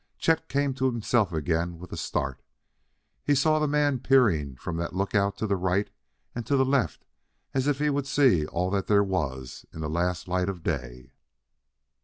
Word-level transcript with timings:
Chet 0.17 0.49
came 0.49 0.73
to 0.73 0.87
himself 0.87 1.31
again 1.31 1.77
with 1.77 1.91
a 1.91 1.95
start: 1.95 2.41
he 3.23 3.35
saw 3.35 3.59
the 3.59 3.67
man 3.67 3.99
peering 3.99 4.55
from 4.55 4.77
the 4.77 4.89
lookout 4.91 5.37
to 5.37 5.45
right 5.55 5.91
and 6.33 6.43
to 6.47 6.55
left 6.63 7.05
as 7.53 7.67
if 7.67 7.77
he 7.77 7.91
would 7.91 8.07
see 8.07 8.47
all 8.47 8.71
that 8.71 8.87
there 8.87 9.03
was 9.03 9.63
in 9.71 9.79
the 9.79 9.87
last 9.87 10.27
light 10.27 10.49
of 10.49 10.63
day. 10.63 11.11